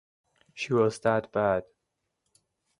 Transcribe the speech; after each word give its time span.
She 0.55 0.73
was 0.73 0.97
that 1.01 1.31
bad. 1.31 1.63